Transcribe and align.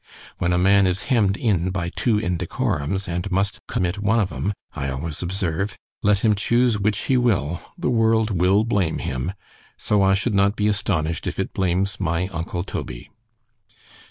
When 0.39 0.51
a 0.51 0.57
man 0.57 0.87
is 0.87 1.03
hemm'd 1.09 1.37
in 1.37 1.69
by 1.69 1.89
two 1.89 2.17
indecorums, 2.19 3.07
and 3.07 3.29
must 3.29 3.59
commit 3.67 3.99
one 3.99 4.19
of 4.19 4.31
'em—I 4.33 4.89
always 4.89 5.21
observe—let 5.21 6.19
him 6.21 6.33
chuse 6.33 6.79
which 6.79 7.01
he 7.03 7.17
will, 7.17 7.61
the 7.77 7.91
world 7.91 8.31
will 8.41 8.63
blame 8.63 8.97
him—so 8.97 10.01
I 10.01 10.15
should 10.15 10.33
not 10.33 10.55
be 10.55 10.67
astonished 10.67 11.27
if 11.27 11.37
it 11.39 11.53
blames 11.53 11.99
my 11.99 12.29
uncle 12.29 12.63
_Toby. 12.63 13.09